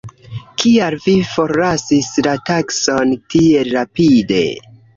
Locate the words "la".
2.29-2.35